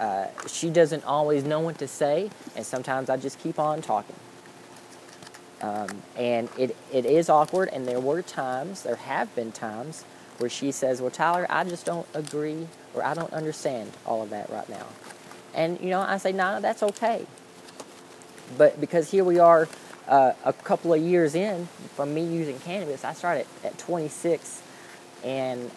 [0.00, 4.16] uh, she doesn't always know what to say, and sometimes I just keep on talking.
[5.62, 10.04] Um, and it, it is awkward, and there were times, there have been times,
[10.38, 14.30] where she says, Well, Tyler, I just don't agree or I don't understand all of
[14.30, 14.86] that right now.
[15.54, 17.26] And, you know, I say, nah, that's okay.
[18.58, 19.68] But because here we are
[20.08, 24.62] uh, a couple of years in from me using cannabis, I started at 26,
[25.24, 25.70] and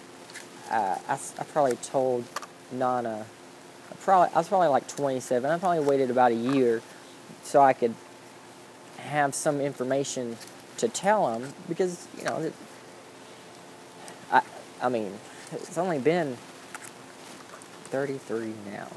[0.69, 2.25] uh, I, I probably told
[2.71, 3.25] Nana,
[4.01, 5.49] probably, I was probably like 27.
[5.49, 6.81] I probably waited about a year
[7.43, 7.93] so I could
[8.97, 10.37] have some information
[10.77, 12.51] to tell them because, you know,
[14.31, 14.41] I,
[14.81, 15.13] I mean,
[15.51, 16.37] it's only been
[17.85, 18.87] 33 now.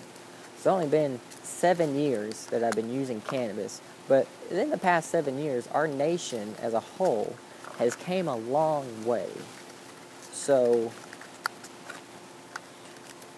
[0.55, 5.39] It's only been seven years that I've been using cannabis, but in the past seven
[5.39, 7.37] years, our nation as a whole
[7.79, 9.29] has came a long way.
[10.33, 10.93] So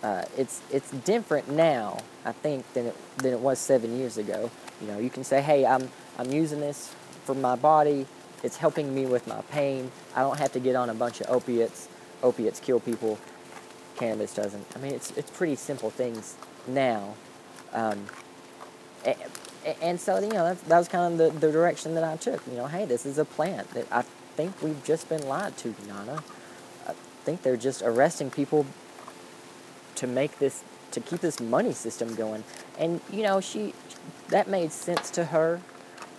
[0.03, 4.51] uh, it's it's different now, I think, than it than it was seven years ago.
[4.81, 8.07] You know, you can say, "Hey, I'm I'm using this for my body.
[8.43, 9.93] It's helping me with my pain.
[10.17, 11.88] I don't have to get on a bunch of opiates.
[12.23, 13.19] Opiates kill people.
[13.97, 14.67] Cannabis doesn't.
[14.75, 16.37] I mean, it's it's pretty simple things
[16.67, 17.15] now."
[17.73, 18.07] Um,
[19.81, 22.45] and so you know that, that was kind of the, the direction that I took.
[22.49, 24.03] You know, hey, this is a plant that I
[24.37, 26.23] think we've just been lied to, Nana.
[26.88, 28.67] I think they're just arresting people
[30.03, 32.43] to make this to keep this money system going.
[32.77, 33.73] And you know, she
[34.29, 35.61] that made sense to her,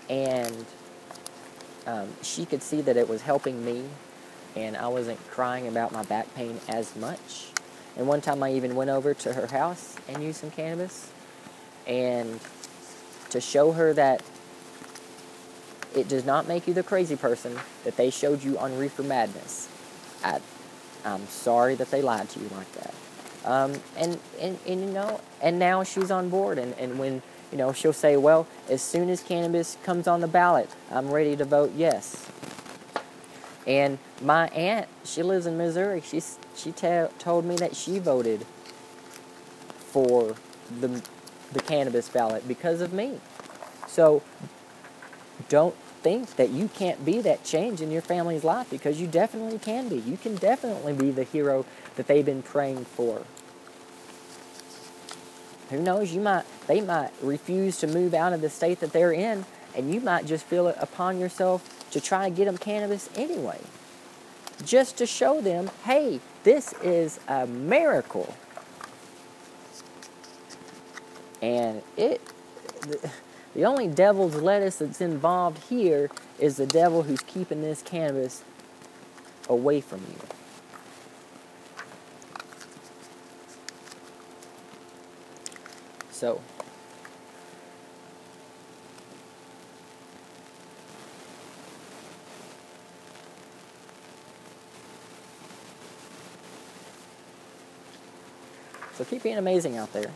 [0.09, 0.65] and
[1.85, 3.83] um, she could see that it was helping me,
[4.55, 7.47] and I wasn't crying about my back pain as much.
[7.97, 11.11] And one time, I even went over to her house and used some cannabis,
[11.85, 12.39] and
[13.31, 14.23] to show her that
[15.93, 19.67] it does not make you the crazy person that they showed you on Reefer Madness.
[20.23, 20.39] I,
[21.03, 22.93] I'm sorry that they lied to you like that.
[23.45, 26.57] Um, and, and, and, you know, and now she's on board.
[26.57, 30.27] And, and when, you know, she'll say, well, as soon as cannabis comes on the
[30.27, 32.29] ballot, I'm ready to vote yes.
[33.67, 36.01] And my aunt, she lives in Missouri.
[36.01, 36.21] She,
[36.55, 38.45] she t- told me that she voted
[39.77, 40.35] for
[40.79, 41.01] the
[41.53, 43.19] the cannabis ballot because of me.
[43.87, 44.23] So
[45.49, 49.59] don't think that you can't be that change in your family's life because you definitely
[49.59, 49.97] can be.
[49.97, 53.23] You can definitely be the hero that they've been praying for.
[55.69, 59.13] Who knows, you might they might refuse to move out of the state that they're
[59.13, 63.09] in and you might just feel it upon yourself to try to get them cannabis
[63.15, 63.59] anyway.
[64.65, 68.35] Just to show them, hey, this is a miracle.
[71.41, 72.21] And it,
[72.81, 73.11] the,
[73.55, 78.43] the only devil's lettuce that's involved here is the devil who's keeping this cannabis
[79.49, 80.32] away from you.
[86.23, 86.39] So,
[98.93, 100.11] so keep being amazing out there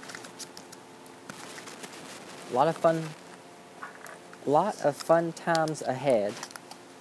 [2.49, 3.03] a lot of fun
[4.45, 6.33] lot of fun times ahead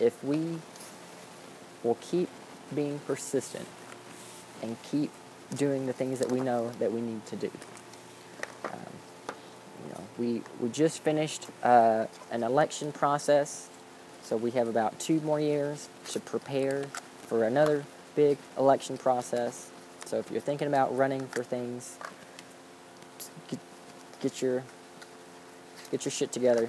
[0.00, 0.58] if we
[1.84, 2.28] will keep
[2.74, 3.68] being persistent
[4.64, 5.12] and keep
[5.54, 7.52] doing the things that we know that we need to do.
[10.18, 13.68] We we just finished uh, an election process,
[14.22, 16.86] so we have about two more years to prepare
[17.22, 19.70] for another big election process.
[20.06, 21.98] So if you're thinking about running for things,
[23.48, 23.58] get,
[24.20, 24.62] get your
[25.90, 26.68] get your shit together,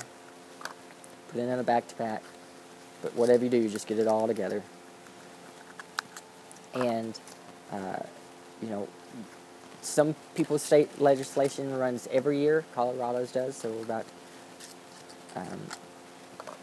[1.29, 2.19] put it in a backpack,
[3.01, 4.63] but whatever you do, just get it all together.
[6.73, 7.19] And,
[7.71, 7.99] uh,
[8.61, 8.87] you know,
[9.81, 12.65] some people's state legislation runs every year.
[12.73, 14.05] Colorado's does, so we're about
[15.35, 15.61] um,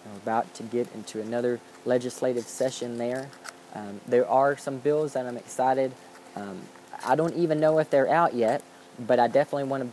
[0.05, 3.29] we're about to get into another legislative session there.
[3.74, 5.92] Um, there are some bills that I'm excited.
[6.37, 6.62] Um,
[7.05, 8.62] I don't even know if they're out yet,
[8.98, 9.90] but I definitely want to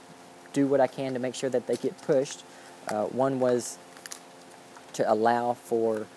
[0.53, 2.43] do what I can to make sure that they get pushed.
[2.87, 3.77] Uh, one was
[4.93, 6.07] to allow for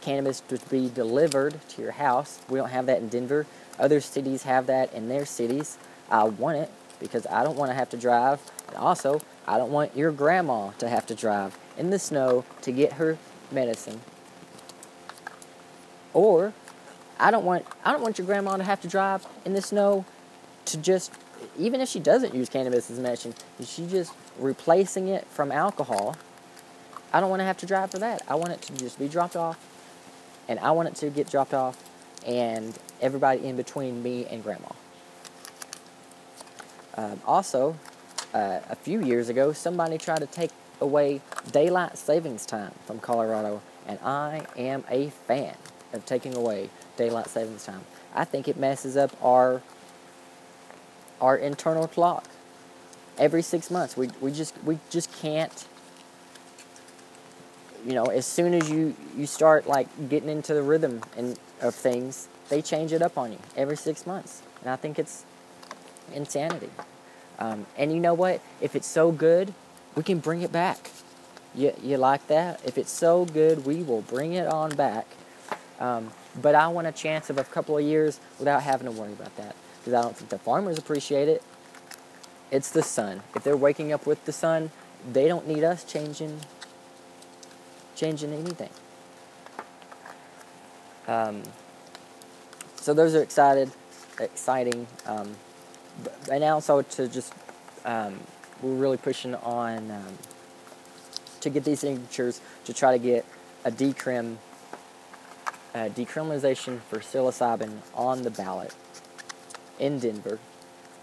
[0.00, 2.40] cannabis to be delivered to your house.
[2.48, 3.46] We don't have that in Denver.
[3.78, 5.78] Other cities have that in their cities.
[6.10, 8.40] I want it because I don't want to have to drive.
[8.68, 12.72] And also, I don't want your grandma to have to drive in the snow to
[12.72, 13.18] get her
[13.50, 14.00] medicine.
[16.12, 16.52] Or
[17.18, 20.04] I don't want I don't want your grandma to have to drive in the snow
[20.66, 21.12] to just
[21.58, 23.34] even if she doesn't use cannabis as medicine,
[23.64, 26.16] she just replacing it from alcohol.
[27.12, 28.22] I don't want to have to drive for that.
[28.28, 29.58] I want it to just be dropped off,
[30.46, 31.82] and I want it to get dropped off,
[32.26, 34.68] and everybody in between me and grandma.
[36.98, 37.76] Um, also,
[38.34, 41.20] uh, a few years ago, somebody tried to take away
[41.52, 45.54] daylight savings time from Colorado, And I am a fan
[45.92, 47.82] of taking away daylight savings time.
[48.14, 49.62] I think it messes up our
[51.20, 52.24] our internal clock.
[53.16, 55.66] Every six months, we, we just we just can't.
[57.86, 61.76] You know, as soon as you you start like getting into the rhythm and of
[61.76, 65.24] things, they change it up on you every six months, and I think it's
[66.14, 66.70] insanity.
[67.38, 68.40] Um, and you know what?
[68.60, 69.54] If it's so good,
[69.94, 70.90] we can bring it back.
[71.54, 72.60] You, you like that?
[72.64, 75.06] If it's so good, we will bring it on back.
[75.80, 79.12] Um, but I want a chance of a couple of years without having to worry
[79.12, 81.42] about that because I don't think the farmers appreciate it.
[82.50, 83.22] It's the sun.
[83.34, 84.70] If they're waking up with the sun,
[85.10, 86.40] they don't need us changing
[87.94, 88.70] changing anything.
[91.08, 91.42] Um,
[92.76, 93.72] so those are excited,
[94.20, 94.86] exciting.
[95.04, 95.34] Um,
[96.30, 97.32] and also to just
[97.84, 98.18] um,
[98.62, 100.18] we're really pushing on um,
[101.40, 103.24] to get these signatures to try to get
[103.64, 104.36] a decrim
[105.74, 108.74] decriminalization for psilocybin on the ballot
[109.78, 110.38] in Denver,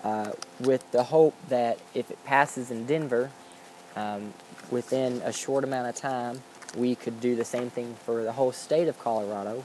[0.03, 3.31] uh, with the hope that if it passes in Denver,
[3.95, 4.33] um,
[4.69, 6.41] within a short amount of time,
[6.75, 9.63] we could do the same thing for the whole state of Colorado,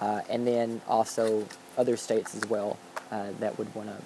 [0.00, 1.46] uh, and then also
[1.78, 2.76] other states as well
[3.10, 3.96] uh, that would want to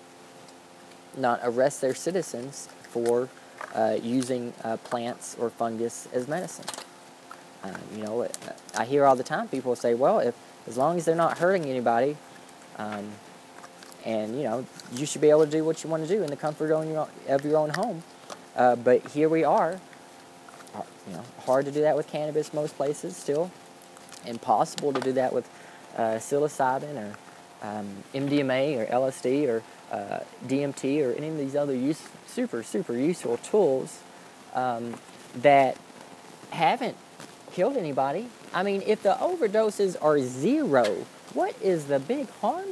[1.17, 3.29] not arrest their citizens for
[3.75, 6.65] uh, using uh, plants or fungus as medicine.
[7.63, 8.29] Um, you know,
[8.77, 10.35] I hear all the time people say, well, if
[10.67, 12.17] as long as they're not hurting anybody,
[12.79, 13.11] um,
[14.05, 16.31] and you know, you should be able to do what you want to do in
[16.31, 18.03] the comfort of your, of your own home.
[18.55, 19.81] Uh, but here we are.
[20.75, 23.51] Uh, you know, hard to do that with cannabis most places still.
[24.25, 25.49] Impossible to do that with
[25.97, 27.17] uh, psilocybin or
[27.63, 32.95] um, MDMA or LSD or uh, DMT or any of these other use, super super
[32.95, 34.01] useful tools
[34.55, 34.95] um,
[35.37, 35.77] that
[36.51, 36.97] haven't
[37.53, 38.29] killed anybody.
[38.53, 42.69] I mean, if the overdoses are zero, what is the big harm?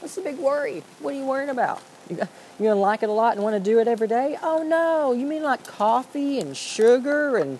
[0.00, 0.82] What's the big worry?
[1.00, 1.80] What are you worrying about?
[2.10, 2.16] You,
[2.58, 4.38] you gonna like it a lot and want to do it every day?
[4.42, 7.58] Oh no, you mean like coffee and sugar and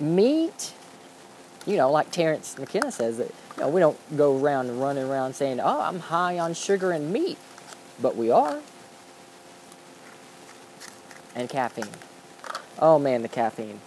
[0.00, 0.72] meat?
[1.66, 5.34] You know, like Terence McKenna says that you know, we don't go around running around
[5.34, 7.38] saying, "Oh, I'm high on sugar and meat,"
[8.00, 8.60] but we are.
[11.34, 11.86] And caffeine.
[12.78, 13.80] Oh man, the caffeine.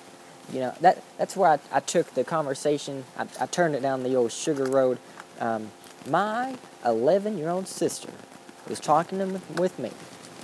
[0.51, 3.05] You know that that's where I, I took the conversation.
[3.17, 4.99] I, I turned it down the old sugar road.
[5.39, 5.71] Um,
[6.07, 6.55] my
[6.86, 8.09] 11 year old sister
[8.67, 9.91] was talking to, with me,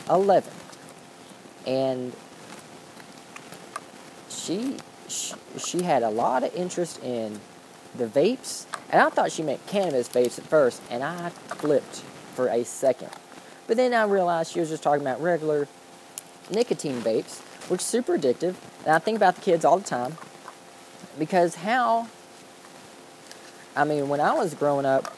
[0.09, 0.51] 11,
[1.65, 2.13] and
[4.29, 4.77] she,
[5.09, 7.39] she she had a lot of interest in
[7.95, 12.03] the vapes, and I thought she meant cannabis vapes at first, and I flipped
[12.35, 13.09] for a second.
[13.67, 15.67] But then I realized she was just talking about regular
[16.49, 18.55] nicotine vapes, which is super addictive.
[18.85, 20.17] And I think about the kids all the time
[21.17, 22.07] because how,
[23.75, 25.15] I mean, when I was growing up,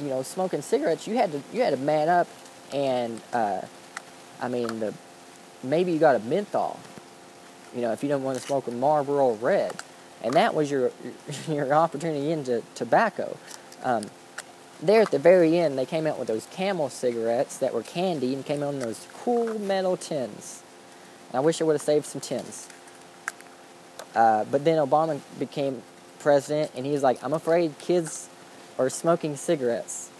[0.00, 2.28] you know, smoking cigarettes, you had to you had to man up,
[2.72, 3.62] and uh,
[4.40, 4.92] I mean, the
[5.62, 6.78] maybe you got a menthol,
[7.74, 9.74] you know, if you don't want to smoke a Marlboro Red,
[10.22, 10.90] and that was your
[11.48, 13.36] your opportunity into tobacco.
[13.82, 14.04] Um,
[14.82, 18.34] there at the very end, they came out with those Camel cigarettes that were candy
[18.34, 20.62] and came out in those cool metal tins.
[21.30, 22.68] And I wish I would have saved some tins.
[24.14, 25.82] Uh, but then Obama became
[26.18, 28.28] president, and he was like, "I'm afraid kids
[28.78, 30.10] are smoking cigarettes,"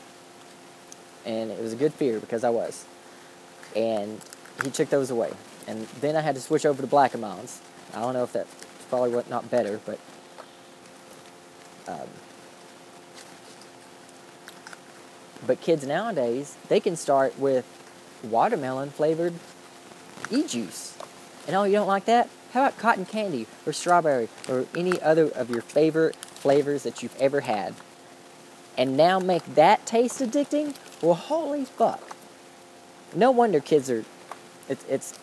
[1.25, 2.85] and it was a good fear because I was.
[3.75, 4.21] And
[4.63, 5.33] he took those away,
[5.67, 7.61] and then I had to switch over to Black Milds.
[7.95, 9.99] I don't know if that's probably what not better, but
[11.89, 12.09] um,
[15.47, 17.65] but kids nowadays they can start with
[18.23, 19.35] watermelon flavored
[20.31, 20.97] e-juice,
[21.47, 22.29] and oh, you don't like that?
[22.53, 27.17] How about cotton candy or strawberry or any other of your favorite flavors that you've
[27.17, 27.75] ever had?
[28.79, 30.75] And now make that taste addicting?
[31.03, 32.17] Well, holy fuck.
[33.15, 34.05] No wonder kids are.
[34.69, 35.19] It's, it's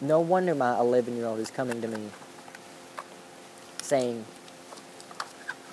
[0.00, 2.08] no wonder my 11 year old is coming to me
[3.82, 4.24] saying,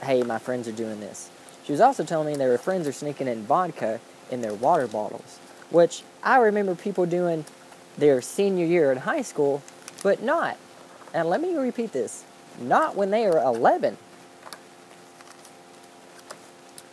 [0.03, 1.29] hey, my friends are doing this.
[1.65, 3.99] She was also telling me their friends are sneaking in vodka
[4.31, 7.45] in their water bottles, which I remember people doing
[7.97, 9.61] their senior year in high school,
[10.03, 10.57] but not
[11.15, 12.25] and let me repeat this
[12.59, 13.97] not when they are 11.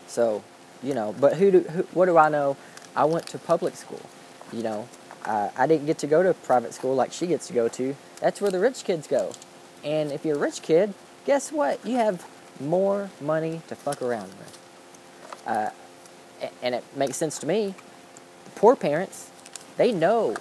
[0.06, 0.42] So,
[0.82, 2.56] you know, but who do, who, what do I know?
[2.96, 4.00] I went to public school,
[4.52, 4.88] you know.
[5.24, 7.94] Uh, I didn't get to go to private school like she gets to go to.
[8.20, 9.32] That's where the rich kids go.
[9.84, 10.94] And if you're a rich kid,
[11.24, 11.84] guess what?
[11.86, 12.26] You have
[12.60, 14.58] more money to fuck around with.
[15.46, 15.70] Uh,
[16.62, 17.74] and it makes sense to me.
[18.44, 19.30] The Poor parents,
[19.76, 20.36] they know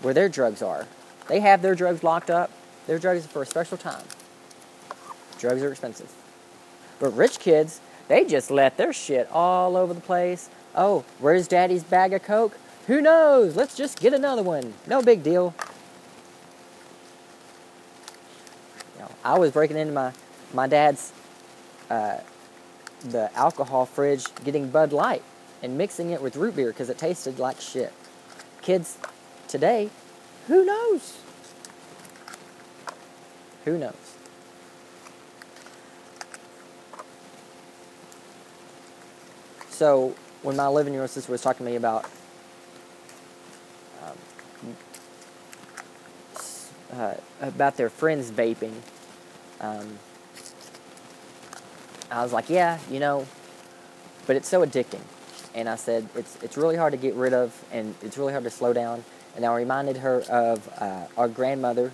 [0.00, 0.86] where their drugs are.
[1.28, 2.50] They have their drugs locked up.
[2.86, 4.04] Their drugs are for a special time.
[5.38, 6.12] drugs are expensive.
[6.98, 10.48] But rich kids, they just let their shit all over the place.
[10.74, 12.56] Oh, where's daddy's bag of Coke?
[12.86, 13.56] Who knows?
[13.56, 14.74] Let's just get another one.
[14.86, 15.54] No big deal.
[18.94, 20.12] You know, I was breaking into my,
[20.54, 21.12] my dad's
[21.90, 22.18] uh,
[23.00, 25.22] the alcohol fridge getting Bud Light
[25.62, 27.92] and mixing it with root beer because it tasted like shit.
[28.62, 28.98] Kids
[29.48, 29.90] today,
[30.46, 31.18] who knows?
[33.64, 33.94] Who knows?
[39.70, 42.08] So when my 11 year old sister was talking to me about
[46.92, 48.74] uh, about their friends vaping,
[49.60, 49.98] um,
[52.10, 53.26] I was like, yeah, you know,
[54.26, 55.00] but it's so addicting.
[55.54, 58.44] And I said, it's, it's really hard to get rid of and it's really hard
[58.44, 59.04] to slow down.
[59.34, 61.92] And I reminded her of uh, our grandmother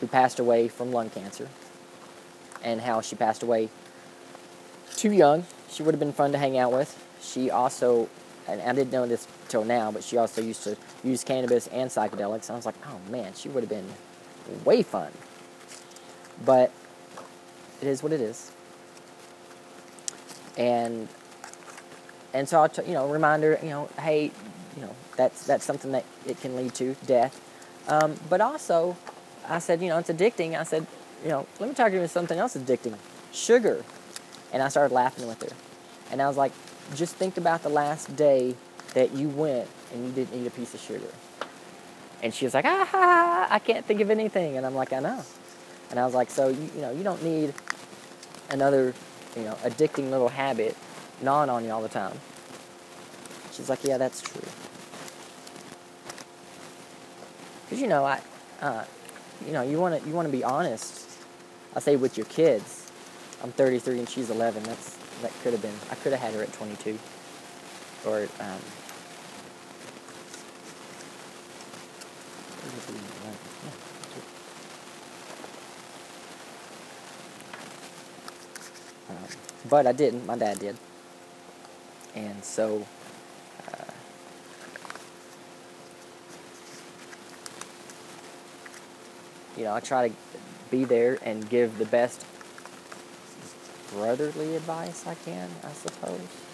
[0.00, 1.48] who passed away from lung cancer
[2.62, 3.70] and how she passed away
[4.96, 5.46] too young.
[5.70, 7.02] She would have been fun to hang out with.
[7.20, 8.08] She also,
[8.46, 11.90] and I didn't know this till now, but she also used to use cannabis and
[11.90, 12.48] psychedelics.
[12.48, 13.88] And I was like, oh man, she would have been
[14.64, 15.12] way fun.
[16.44, 16.72] But
[17.80, 18.52] it is what it is
[20.56, 21.08] and
[22.34, 24.30] and so I, t- you know, reminder, you know, hey,
[24.76, 27.40] you know, that's that's something that it can lead to death.
[27.88, 28.96] Um, but also,
[29.48, 30.58] I said, you know, it's addicting.
[30.58, 30.86] I said,
[31.22, 32.94] you know, let me talk to you about something else addicting,
[33.32, 33.84] sugar.
[34.52, 35.56] And I started laughing with her,
[36.10, 36.52] and I was like,
[36.94, 38.54] just think about the last day
[38.96, 41.12] that you went and you didn't eat a piece of sugar.
[42.22, 44.56] And she was like, ah, ha, ha, I can't think of anything.
[44.56, 45.22] And I'm like, I know.
[45.90, 47.52] And I was like, so you, you know, you don't need
[48.48, 48.94] another
[49.36, 50.74] you know, addicting little habit
[51.20, 52.18] gnawing on you all the time.
[53.52, 54.42] She's like, yeah, that's true.
[57.64, 58.20] Because you know, I,
[58.62, 58.84] uh,
[59.46, 61.04] you know, you want to you want to be honest.
[61.74, 62.84] I say with your kids.
[63.42, 64.62] I'm 33 and she's 11.
[64.62, 65.74] That's that could have been.
[65.90, 66.98] I could have had her at 22,
[68.06, 68.60] or um,
[79.08, 79.16] Um,
[79.68, 80.26] but I didn't.
[80.26, 80.76] My dad did.
[82.14, 82.86] And so,
[83.68, 83.92] uh,
[89.56, 90.14] you know, I try to
[90.70, 92.24] be there and give the best
[93.92, 96.45] brotherly advice I can, I suppose.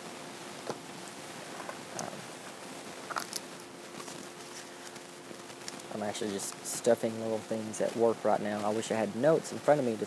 [6.02, 8.60] I'm actually just stuffing little things at work right now.
[8.64, 10.06] I wish I had notes in front of me to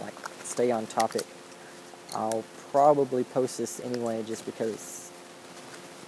[0.00, 0.14] like
[0.44, 1.24] stay on topic
[2.14, 5.10] I'll probably post this anyway just because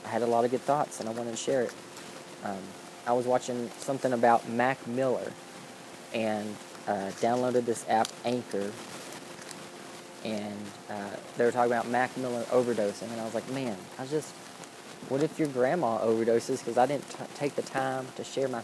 [0.05, 1.75] I had a lot of good thoughts and I wanted to share it.
[2.45, 2.61] Um,
[3.07, 5.33] I was watching something about Mac Miller
[6.15, 6.57] and
[6.87, 8.71] uh, downloaded this app Anchor
[10.25, 10.59] and
[10.89, 14.31] uh, they were talking about Mac Miller overdosing and I was like, man, I just,
[15.09, 18.55] what if your grandma overdoses because I didn't t- take the time to share my